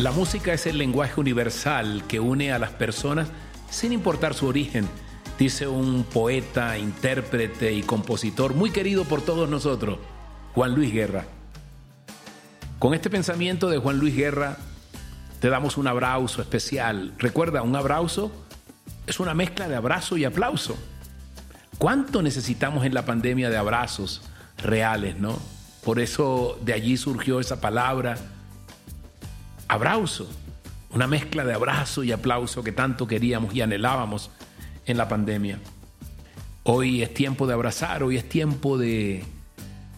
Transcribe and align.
La 0.00 0.12
música 0.12 0.54
es 0.54 0.64
el 0.64 0.78
lenguaje 0.78 1.20
universal 1.20 2.04
que 2.08 2.20
une 2.20 2.52
a 2.52 2.58
las 2.58 2.70
personas 2.70 3.28
sin 3.68 3.92
importar 3.92 4.32
su 4.32 4.46
origen, 4.46 4.88
dice 5.38 5.68
un 5.68 6.04
poeta, 6.04 6.78
intérprete 6.78 7.74
y 7.74 7.82
compositor 7.82 8.54
muy 8.54 8.70
querido 8.70 9.04
por 9.04 9.20
todos 9.20 9.50
nosotros, 9.50 9.98
Juan 10.54 10.74
Luis 10.74 10.90
Guerra. 10.90 11.26
Con 12.78 12.94
este 12.94 13.10
pensamiento 13.10 13.68
de 13.68 13.76
Juan 13.76 13.98
Luis 13.98 14.16
Guerra, 14.16 14.56
te 15.38 15.50
damos 15.50 15.76
un 15.76 15.86
abrazo 15.86 16.40
especial. 16.40 17.12
Recuerda, 17.18 17.60
un 17.60 17.76
abrazo 17.76 18.32
es 19.06 19.20
una 19.20 19.34
mezcla 19.34 19.68
de 19.68 19.76
abrazo 19.76 20.16
y 20.16 20.24
aplauso. 20.24 20.78
¿Cuánto 21.76 22.22
necesitamos 22.22 22.86
en 22.86 22.94
la 22.94 23.04
pandemia 23.04 23.50
de 23.50 23.58
abrazos 23.58 24.22
reales, 24.56 25.18
no? 25.18 25.38
Por 25.84 26.00
eso 26.00 26.58
de 26.62 26.72
allí 26.72 26.96
surgió 26.96 27.38
esa 27.38 27.60
palabra 27.60 28.16
abrazo, 29.70 30.28
una 30.90 31.06
mezcla 31.06 31.44
de 31.44 31.54
abrazo 31.54 32.02
y 32.02 32.10
aplauso 32.10 32.64
que 32.64 32.72
tanto 32.72 33.06
queríamos 33.06 33.54
y 33.54 33.60
anhelábamos 33.60 34.32
en 34.84 34.96
la 34.96 35.08
pandemia. 35.08 35.60
Hoy 36.64 37.02
es 37.02 37.14
tiempo 37.14 37.46
de 37.46 37.54
abrazar, 37.54 38.02
hoy 38.02 38.16
es 38.16 38.28
tiempo 38.28 38.76
de, 38.76 39.22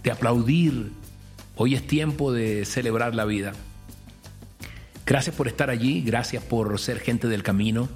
de 0.02 0.10
aplaudir, 0.10 0.92
hoy 1.56 1.74
es 1.74 1.86
tiempo 1.86 2.32
de 2.32 2.66
celebrar 2.66 3.14
la 3.14 3.24
vida. 3.24 3.54
Gracias 5.06 5.34
por 5.34 5.48
estar 5.48 5.70
allí, 5.70 6.02
gracias 6.02 6.44
por 6.44 6.78
ser 6.78 7.00
gente 7.00 7.26
del 7.26 7.42
camino, 7.42 7.88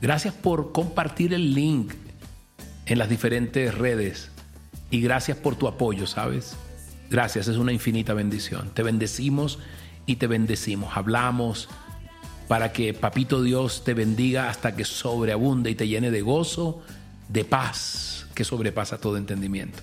gracias 0.00 0.32
por 0.32 0.72
compartir 0.72 1.34
el 1.34 1.52
link 1.52 1.92
en 2.86 2.98
las 2.98 3.10
diferentes 3.10 3.76
redes 3.76 4.30
y 4.90 5.02
gracias 5.02 5.36
por 5.36 5.56
tu 5.56 5.68
apoyo, 5.68 6.06
¿sabes? 6.06 6.56
Gracias, 7.10 7.48
es 7.48 7.58
una 7.58 7.72
infinita 7.72 8.14
bendición. 8.14 8.70
Te 8.72 8.82
bendecimos 8.82 9.58
y 10.08 10.16
te 10.16 10.26
bendecimos. 10.26 10.96
Hablamos 10.96 11.68
para 12.48 12.72
que 12.72 12.94
Papito 12.94 13.42
Dios 13.42 13.84
te 13.84 13.92
bendiga 13.92 14.48
hasta 14.48 14.74
que 14.74 14.84
sobreabunde 14.86 15.70
y 15.70 15.74
te 15.74 15.86
llene 15.86 16.10
de 16.10 16.22
gozo, 16.22 16.82
de 17.28 17.44
paz, 17.44 18.26
que 18.34 18.42
sobrepasa 18.42 18.98
todo 18.98 19.18
entendimiento. 19.18 19.78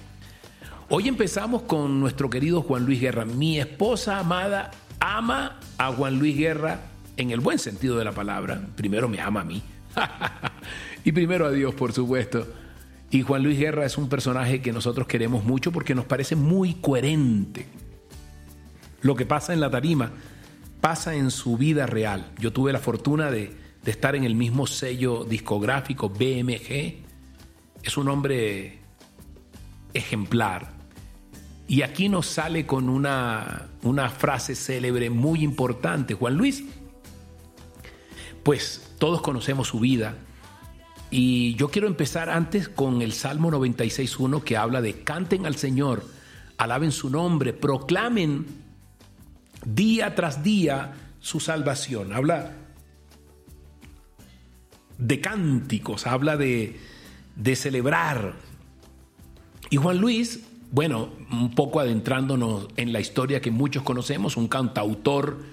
Hoy 0.90 1.08
empezamos 1.08 1.62
con 1.62 2.00
nuestro 2.00 2.30
querido 2.32 2.64
Juan 2.64 2.86
Luis 2.86 3.00
Guerra. 3.00 3.24
Mi 3.24 3.60
esposa 3.60 4.18
amada 4.18 4.72
ama 5.00 5.60
a 5.78 5.92
Juan 5.92 6.18
Luis 6.18 6.36
Guerra 6.36 6.80
en 7.18 7.30
el 7.30 7.40
buen 7.40 7.60
sentido 7.60 7.96
de 7.98 8.06
la 8.06 8.12
palabra. 8.12 8.60
Primero 8.76 9.08
me 9.08 9.22
ama 9.22 9.42
a 9.42 9.46
mí. 9.46 9.62
y 11.06 11.12
primero 11.12 11.46
a 11.46 11.52
Dios, 11.52 11.76
por 11.76 11.94
supuesto. 11.94 12.48
Y 13.12 13.22
Juan 13.22 13.44
Luis 13.44 13.60
Guerra 13.60 13.86
es 13.86 13.96
un 13.96 14.10
personaje 14.10 14.60
que 14.64 14.74
nosotros 14.74 15.06
queremos 15.06 15.44
mucho 15.44 15.72
porque 15.72 15.94
nos 15.94 16.06
parece 16.06 16.36
muy 16.36 16.74
coherente 16.74 17.68
lo 19.06 19.16
que 19.16 19.28
pasa 19.28 19.54
en 19.54 19.60
la 19.60 19.70
tarima 19.70 20.14
pasa 20.82 21.14
en 21.14 21.30
su 21.30 21.58
vida 21.58 21.86
real. 21.86 22.32
Yo 22.40 22.52
tuve 22.52 22.74
la 22.74 22.80
fortuna 22.80 23.30
de, 23.30 23.56
estar 23.86 24.16
en 24.16 24.24
el 24.24 24.34
mismo 24.34 24.66
sello 24.66 25.24
discográfico 25.24 26.10
BMG. 26.10 27.04
Es 27.84 27.98
un 27.98 28.10
hombre 28.10 28.80
ejemplar. 29.94 30.74
Y 31.68 31.84
aquí 31.84 32.10
nos 32.10 32.26
sale 32.26 32.66
con 32.66 32.90
una, 32.90 33.68
una 33.84 34.10
frase 34.10 34.56
célebre 34.56 35.12
muy 35.12 35.44
importante. 35.44 36.16
Juan 36.16 36.36
Luis, 36.36 36.64
pues 38.42 38.96
todos 38.98 39.22
conocemos 39.22 39.68
su 39.68 39.80
vida. 39.80 40.16
Y 41.12 41.54
yo 41.58 41.70
quiero 41.70 41.88
empezar 41.88 42.32
antes 42.32 42.70
con 42.70 43.04
el 43.04 43.14
Salmo 43.14 43.52
96.1 43.52 44.44
que 44.44 44.58
habla 44.58 44.82
de 44.82 45.04
canten 45.04 45.46
al 45.46 45.58
Señor, 45.58 46.04
alaben 46.58 46.92
su 46.92 47.12
nombre, 47.12 47.54
proclamen 47.54 48.65
día 49.66 50.16
tras 50.16 50.44
día 50.44 50.94
su 51.20 51.40
salvación. 51.40 52.14
Habla 52.14 52.54
de 54.98 55.20
cánticos, 55.20 56.08
habla 56.08 56.38
de, 56.38 56.80
de 57.36 57.56
celebrar. 57.56 58.36
Y 59.70 59.78
Juan 59.78 59.98
Luis, 59.98 60.44
bueno, 60.72 61.10
un 61.32 61.54
poco 61.56 61.80
adentrándonos 61.80 62.68
en 62.78 62.94
la 62.94 63.00
historia 63.00 63.42
que 63.42 63.52
muchos 63.52 63.84
conocemos, 63.84 64.38
un 64.38 64.48
cantautor 64.48 65.44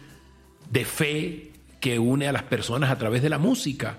de 0.70 0.84
fe 0.84 1.52
que 1.80 1.98
une 1.98 2.28
a 2.28 2.32
las 2.32 2.44
personas 2.44 2.90
a 2.90 2.98
través 2.98 3.22
de 3.22 3.28
la 3.28 3.38
música. 3.38 3.98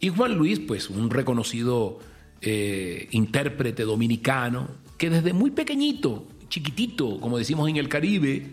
Y 0.00 0.08
Juan 0.08 0.34
Luis, 0.34 0.60
pues 0.60 0.90
un 0.90 1.10
reconocido 1.10 1.98
eh, 2.40 3.08
intérprete 3.12 3.82
dominicano, 3.82 4.68
que 4.98 5.10
desde 5.10 5.32
muy 5.32 5.50
pequeñito, 5.50 6.26
chiquitito, 6.48 7.20
como 7.20 7.38
decimos 7.38 7.68
en 7.68 7.76
el 7.76 7.88
Caribe, 7.88 8.46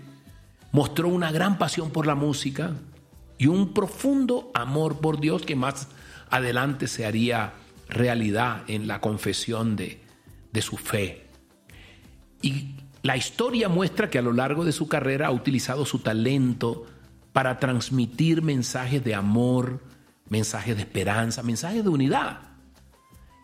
mostró 0.74 1.08
una 1.08 1.32
gran 1.32 1.58
pasión 1.58 1.92
por 1.92 2.06
la 2.06 2.16
música 2.16 2.74
y 3.38 3.48
un 3.48 3.74
profundo 3.74 4.52
amor 4.54 5.00
por 5.00 5.22
Dios 5.22 5.44
que 5.44 5.56
más 5.56 5.88
adelante 6.30 6.88
se 6.88 7.06
haría 7.06 7.54
realidad 7.88 8.64
en 8.68 8.88
la 8.88 9.00
confesión 9.00 9.76
de, 9.76 10.02
de 10.52 10.62
su 10.62 10.76
fe. 10.76 11.28
Y 12.42 12.76
la 13.04 13.16
historia 13.16 13.70
muestra 13.70 14.10
que 14.10 14.18
a 14.18 14.24
lo 14.24 14.34
largo 14.34 14.66
de 14.66 14.72
su 14.72 14.88
carrera 14.88 15.28
ha 15.28 15.32
utilizado 15.32 15.86
su 15.86 16.00
talento 16.00 16.88
para 17.34 17.60
transmitir 17.60 18.42
mensajes 18.42 19.04
de 19.04 19.14
amor, 19.14 19.80
mensajes 20.28 20.76
de 20.76 20.82
esperanza, 20.82 21.44
mensajes 21.44 21.84
de 21.84 21.90
unidad. 21.90 22.40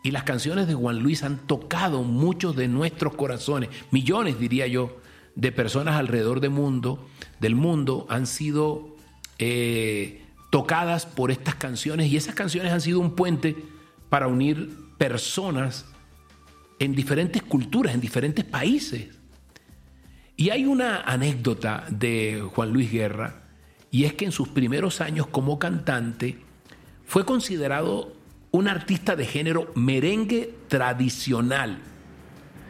Y 0.02 0.10
las 0.10 0.24
canciones 0.24 0.66
de 0.66 0.74
Juan 0.74 0.98
Luis 0.98 1.22
han 1.22 1.38
tocado 1.38 2.02
muchos 2.02 2.56
de 2.56 2.66
nuestros 2.66 3.14
corazones, 3.14 3.70
millones 3.92 4.40
diría 4.40 4.66
yo, 4.66 4.99
de 5.34 5.52
personas 5.52 5.96
alrededor 5.96 6.40
del 6.40 6.50
mundo, 6.50 7.08
del 7.40 7.54
mundo 7.54 8.06
han 8.08 8.26
sido 8.26 8.96
eh, 9.38 10.24
tocadas 10.50 11.06
por 11.06 11.30
estas 11.30 11.54
canciones 11.54 12.08
y 12.08 12.16
esas 12.16 12.34
canciones 12.34 12.72
han 12.72 12.80
sido 12.80 13.00
un 13.00 13.14
puente 13.14 13.56
para 14.08 14.26
unir 14.26 14.70
personas 14.98 15.86
en 16.78 16.94
diferentes 16.94 17.42
culturas, 17.42 17.94
en 17.94 18.00
diferentes 18.00 18.44
países. 18.44 19.08
Y 20.36 20.50
hay 20.50 20.64
una 20.64 21.02
anécdota 21.02 21.84
de 21.90 22.42
Juan 22.54 22.72
Luis 22.72 22.90
Guerra, 22.90 23.42
y 23.90 24.04
es 24.04 24.14
que 24.14 24.24
en 24.24 24.32
sus 24.32 24.48
primeros 24.48 25.00
años 25.00 25.26
como 25.26 25.58
cantante 25.58 26.38
fue 27.04 27.24
considerado 27.24 28.14
un 28.50 28.68
artista 28.68 29.16
de 29.16 29.26
género 29.26 29.70
merengue 29.74 30.54
tradicional. 30.68 31.78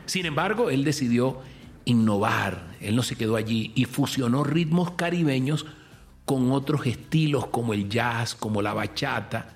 Sin 0.06 0.26
embargo, 0.26 0.70
él 0.70 0.84
decidió 0.84 1.41
innovar, 1.85 2.77
él 2.81 2.97
no 2.97 3.03
se 3.03 3.17
quedó 3.17 3.37
allí 3.37 3.73
y 3.75 3.85
fusionó 3.85 4.45
ritmos 4.45 4.93
caribeños 4.93 5.67
con 6.25 6.53
otros 6.53 6.87
estilos 6.87 7.47
como 7.47 7.75
el 7.75 7.89
jazz, 7.89 8.35
como 8.35 8.63
la 8.63 8.75
bachata, 8.75 9.55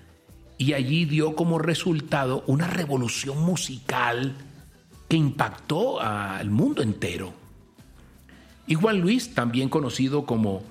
y 0.58 0.72
allí 0.72 1.04
dio 1.04 1.34
como 1.34 1.58
resultado 1.58 2.44
una 2.46 2.66
revolución 2.66 3.40
musical 3.42 4.34
que 5.08 5.16
impactó 5.16 6.00
al 6.00 6.50
mundo 6.50 6.82
entero. 6.82 7.32
Y 8.66 8.74
Juan 8.74 9.00
Luis, 9.00 9.34
también 9.34 9.68
conocido 9.68 10.24
como, 10.24 10.62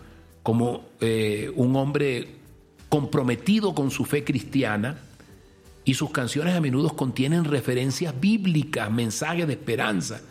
como 0.42 0.86
eh, 1.00 1.52
un 1.56 1.76
hombre 1.76 2.36
comprometido 2.90 3.76
con 3.76 3.92
su 3.92 4.06
fe 4.06 4.24
cristiana, 4.24 4.98
y 5.86 5.96
sus 5.96 6.12
canciones 6.12 6.56
a 6.56 6.62
menudo 6.62 6.90
contienen 6.96 7.44
referencias 7.44 8.18
bíblicas, 8.20 8.90
mensajes 8.90 9.48
de 9.48 9.54
esperanza 9.54 10.22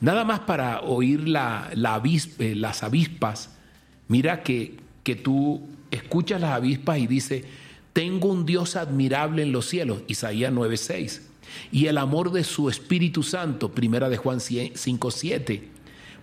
Nada 0.00 0.24
más 0.24 0.40
para 0.40 0.80
oír 0.80 1.28
la, 1.28 1.70
eh, 1.72 2.54
las 2.54 2.82
avispas, 2.82 3.50
mira 4.08 4.42
que, 4.42 4.76
que 5.04 5.14
tú 5.14 5.68
escuchas 5.90 6.40
las 6.40 6.52
avispas 6.52 6.98
y 6.98 7.06
dice, 7.06 7.44
tengo 7.92 8.28
un 8.28 8.46
Dios 8.46 8.76
admirable 8.76 9.42
en 9.42 9.52
los 9.52 9.66
cielos, 9.66 10.02
Isaías 10.06 10.52
9:6, 10.52 11.22
y 11.72 11.86
el 11.86 11.98
amor 11.98 12.32
de 12.32 12.44
su 12.44 12.68
Espíritu 12.68 13.22
Santo, 13.22 13.72
primera 13.72 14.08
de 14.08 14.16
Juan 14.16 14.38
5:7. 14.38 15.62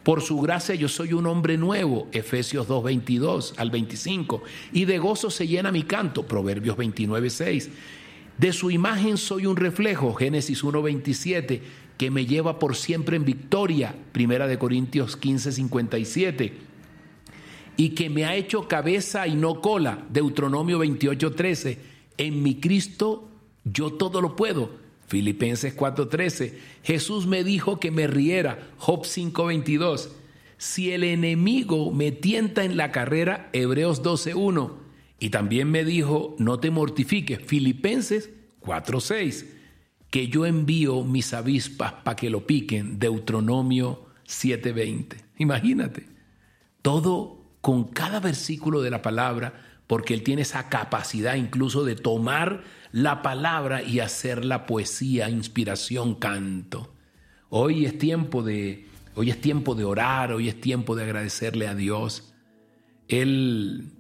Por 0.04 0.22
su 0.22 0.40
gracia 0.40 0.74
yo 0.74 0.88
soy 0.88 1.14
un 1.14 1.28
hombre 1.28 1.58
nuevo, 1.58 2.08
Efesios 2.14 2.68
2:22 2.68 3.54
al 3.58 3.70
25, 3.70 4.42
y 4.72 4.86
de 4.86 4.98
gozo 4.98 5.30
se 5.30 5.48
llena 5.48 5.72
mi 5.72 5.84
canto, 5.84 6.26
Proverbios 6.26 6.78
29:6. 6.78 7.70
De 8.38 8.54
su 8.54 8.72
imagen 8.72 9.18
soy 9.18 9.46
un 9.46 9.58
reflejo, 9.58 10.14
Génesis 10.14 10.64
1:27, 10.64 11.62
que 11.98 12.12
me 12.12 12.26
lleva 12.26 12.60
por 12.60 12.76
siempre 12.76 13.18
en 13.18 13.26
victoria, 13.26 13.96
Primera 14.12 14.48
de 14.48 14.60
Corintios 14.60 15.18
15, 15.18 15.52
57, 15.52 16.54
y 17.76 17.90
que 17.90 18.10
me 18.10 18.26
ha 18.26 18.36
hecho 18.36 18.68
cabeza 18.68 19.28
y 19.28 19.36
no 19.36 19.62
cola, 19.62 20.06
Deuteronomio 20.10 20.80
28, 20.80 21.32
13, 21.34 21.78
en 22.18 22.44
mi 22.44 22.56
Cristo 22.56 23.30
yo 23.64 23.94
todo 23.94 24.22
lo 24.22 24.36
puedo, 24.36 24.72
Filipenses 25.08 25.74
4, 25.74 26.08
13, 26.08 26.60
Jesús 26.84 27.28
me 27.28 27.44
dijo 27.44 27.80
que 27.80 27.92
me 27.92 28.08
riera, 28.08 28.70
Job 28.78 29.06
5, 29.06 29.46
22, 29.46 30.12
si 30.58 30.92
el 30.92 31.04
enemigo 31.04 31.92
me 31.92 32.12
tienta 32.12 32.64
en 32.64 32.78
la 32.78 32.92
carrera, 32.92 33.50
Hebreos 33.54 34.02
12, 34.04 34.36
1, 34.36 34.78
y 35.20 35.30
también 35.30 35.70
me 35.70 35.84
dijo, 35.84 36.36
no 36.40 36.60
te 36.60 36.72
mortifiques, 36.72 37.40
Filipenses 37.46 38.30
4, 38.60 39.00
6, 39.00 39.57
que 40.10 40.28
yo 40.28 40.46
envío 40.46 41.04
mis 41.04 41.34
avispas 41.34 41.94
para 42.04 42.16
que 42.16 42.30
lo 42.30 42.46
piquen, 42.46 43.00
Deuteronomio 43.00 44.08
7:20. 44.26 45.18
Imagínate, 45.38 46.08
todo 46.82 47.42
con 47.62 47.86
cada 47.86 48.20
versículo 48.20 48.82
de 48.82 48.90
la 48.90 49.02
palabra, 49.02 49.62
porque 49.88 50.14
Él 50.14 50.24
tiene 50.24 50.44
esa 50.44 50.70
capacidad 50.70 51.36
incluso 51.36 51.84
de 51.84 51.96
tomar 51.96 52.64
la 52.92 53.22
palabra 53.22 53.84
y 53.84 54.00
hacer 54.00 54.46
la 54.46 54.66
poesía, 54.66 55.30
inspiración, 55.30 56.16
canto. 56.16 56.94
Hoy 57.50 57.86
es 57.86 57.98
tiempo 57.98 58.44
de, 58.44 58.88
hoy 59.16 59.30
es 59.30 59.42
tiempo 59.42 59.76
de 59.76 59.84
orar, 59.86 60.32
hoy 60.32 60.50
es 60.50 60.60
tiempo 60.60 60.96
de 60.96 61.04
agradecerle 61.04 61.68
a 61.68 61.76
Dios. 61.76 62.34
Él 63.08 63.92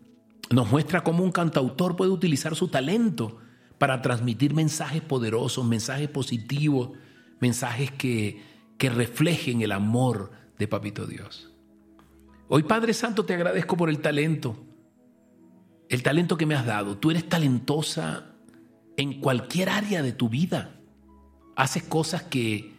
nos 0.49 0.71
muestra 0.71 1.03
cómo 1.03 1.23
un 1.23 1.31
cantautor 1.31 1.95
puede 1.95 2.11
utilizar 2.11 2.55
su 2.55 2.69
talento 2.69 3.39
para 3.77 4.01
transmitir 4.01 4.53
mensajes 4.53 5.01
poderosos, 5.01 5.65
mensajes 5.65 6.09
positivos, 6.09 6.91
mensajes 7.39 7.91
que, 7.91 8.41
que 8.77 8.89
reflejen 8.89 9.61
el 9.61 9.71
amor 9.71 10.31
de 10.57 10.67
Papito 10.67 11.05
Dios. 11.05 11.51
Hoy 12.47 12.63
Padre 12.63 12.93
Santo 12.93 13.25
te 13.25 13.33
agradezco 13.33 13.77
por 13.77 13.89
el 13.89 13.99
talento, 13.99 14.57
el 15.89 16.01
talento 16.01 16.37
que 16.37 16.45
me 16.45 16.55
has 16.55 16.65
dado. 16.65 16.97
Tú 16.97 17.11
eres 17.11 17.27
talentosa 17.27 18.33
en 18.95 19.19
cualquier 19.19 19.69
área 19.69 20.01
de 20.01 20.13
tu 20.13 20.29
vida. 20.29 20.79
Haces 21.55 21.83
cosas 21.83 22.23
que 22.23 22.73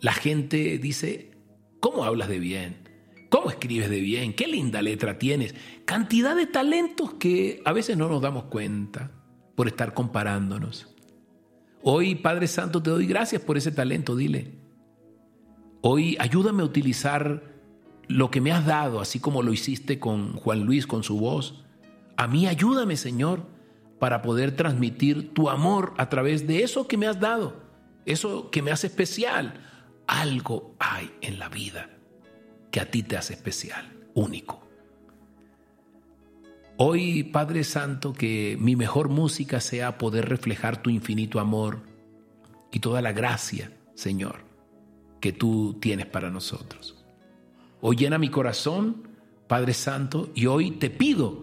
la 0.00 0.12
gente 0.12 0.78
dice, 0.78 1.32
¿cómo 1.80 2.04
hablas 2.04 2.28
de 2.28 2.38
bien? 2.38 2.88
¿Cómo 3.28 3.50
escribes 3.50 3.88
de 3.88 4.00
bien? 4.00 4.32
¿Qué 4.32 4.48
linda 4.48 4.82
letra 4.82 5.18
tienes? 5.18 5.54
Cantidad 5.84 6.34
de 6.34 6.46
talentos 6.46 7.14
que 7.14 7.62
a 7.64 7.72
veces 7.72 7.96
no 7.96 8.08
nos 8.08 8.20
damos 8.20 8.44
cuenta 8.44 9.12
por 9.60 9.68
estar 9.68 9.92
comparándonos. 9.92 10.86
Hoy, 11.82 12.14
Padre 12.14 12.48
Santo, 12.48 12.82
te 12.82 12.88
doy 12.88 13.06
gracias 13.06 13.42
por 13.42 13.58
ese 13.58 13.70
talento, 13.70 14.16
dile. 14.16 14.54
Hoy 15.82 16.16
ayúdame 16.18 16.62
a 16.62 16.64
utilizar 16.64 17.42
lo 18.08 18.30
que 18.30 18.40
me 18.40 18.52
has 18.52 18.64
dado, 18.64 19.00
así 19.00 19.20
como 19.20 19.42
lo 19.42 19.52
hiciste 19.52 20.00
con 20.00 20.32
Juan 20.32 20.64
Luis, 20.64 20.86
con 20.86 21.02
su 21.02 21.18
voz. 21.18 21.62
A 22.16 22.26
mí 22.26 22.46
ayúdame, 22.46 22.96
Señor, 22.96 23.48
para 23.98 24.22
poder 24.22 24.56
transmitir 24.56 25.34
tu 25.34 25.50
amor 25.50 25.92
a 25.98 26.08
través 26.08 26.46
de 26.46 26.62
eso 26.62 26.88
que 26.88 26.96
me 26.96 27.06
has 27.06 27.20
dado, 27.20 27.60
eso 28.06 28.50
que 28.50 28.62
me 28.62 28.70
hace 28.70 28.86
especial. 28.86 29.60
Algo 30.06 30.74
hay 30.78 31.10
en 31.20 31.38
la 31.38 31.50
vida 31.50 31.90
que 32.70 32.80
a 32.80 32.90
ti 32.90 33.02
te 33.02 33.18
hace 33.18 33.34
especial, 33.34 33.92
único. 34.14 34.69
Hoy, 36.82 37.24
Padre 37.24 37.62
Santo, 37.62 38.14
que 38.14 38.56
mi 38.58 38.74
mejor 38.74 39.10
música 39.10 39.60
sea 39.60 39.98
poder 39.98 40.30
reflejar 40.30 40.80
tu 40.80 40.88
infinito 40.88 41.38
amor 41.38 41.82
y 42.72 42.80
toda 42.80 43.02
la 43.02 43.12
gracia, 43.12 43.70
Señor, 43.94 44.36
que 45.20 45.30
tú 45.30 45.76
tienes 45.78 46.06
para 46.06 46.30
nosotros. 46.30 46.96
Hoy 47.82 47.96
llena 47.96 48.16
mi 48.16 48.30
corazón, 48.30 49.08
Padre 49.46 49.74
Santo, 49.74 50.30
y 50.34 50.46
hoy 50.46 50.70
te 50.70 50.88
pido 50.88 51.42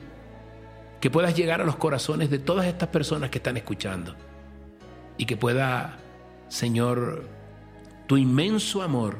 que 0.99 1.11
puedas 1.11 1.35
llegar 1.35 1.61
a 1.61 1.65
los 1.65 1.75
corazones 1.75 2.31
de 2.31 2.39
todas 2.39 2.65
estas 2.65 2.89
personas 2.89 3.29
que 3.29 3.37
están 3.37 3.57
escuchando 3.57 4.15
y 5.19 5.27
que 5.27 5.37
pueda, 5.37 5.99
Señor, 6.47 7.29
tu 8.07 8.17
inmenso 8.17 8.81
amor, 8.81 9.17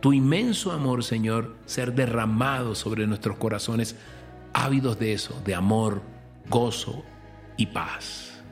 tu 0.00 0.12
inmenso 0.12 0.72
amor, 0.72 1.02
Señor, 1.04 1.56
ser 1.64 1.94
derramado 1.94 2.74
sobre 2.74 3.06
nuestros 3.06 3.38
corazones 3.38 3.96
ávidos 4.52 4.98
de 4.98 5.12
eso, 5.12 5.40
de 5.44 5.54
amor, 5.54 6.02
gozo 6.48 7.04
y 7.56 7.66
paz. 7.66 8.42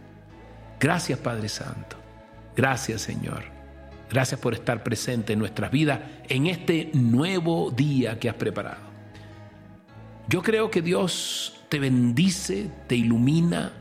Gracias, 0.81 1.19
Padre 1.19 1.49
Santo. 1.49 1.97
Gracias, 2.57 3.03
Señor. 3.03 3.45
Gracias 4.11 4.41
por 4.41 4.55
estar 4.55 4.83
presente 4.83 5.33
en 5.33 5.39
nuestras 5.39 5.71
vidas 5.71 6.01
en 6.29 6.47
este 6.47 6.91
nuevo 6.95 7.71
día 7.71 8.19
que 8.19 8.29
has 8.29 8.37
preparado. 8.37 8.89
Yo 10.29 10.43
creo 10.43 10.71
que 10.71 10.83
Dios 10.83 11.61
te 11.69 11.79
bendice, 11.79 12.71
te 12.87 12.97
ilumina, 12.97 13.73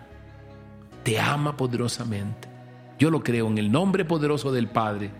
te 1.03 1.19
ama 1.19 1.55
poderosamente. 1.55 2.47
Yo 2.99 3.09
lo 3.11 3.23
creo 3.23 3.47
en 3.47 3.57
el 3.57 3.71
nombre 3.71 4.05
poderoso 4.05 4.51
del 4.51 4.67
Padre, 4.67 5.11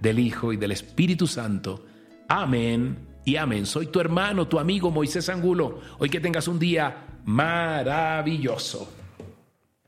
del 0.00 0.18
Hijo 0.18 0.52
y 0.52 0.56
del 0.56 0.72
Espíritu 0.72 1.26
Santo. 1.26 1.84
Amén 2.28 3.13
y 3.24 3.36
amén. 3.36 3.66
Soy 3.66 3.86
tu 3.86 4.00
hermano, 4.00 4.48
tu 4.48 4.58
amigo 4.58 4.90
Moisés 4.90 5.28
Angulo. 5.28 5.80
Hoy 5.98 6.10
que 6.10 6.20
tengas 6.20 6.48
un 6.48 6.58
día 6.58 7.06
maravilloso. 7.24 9.03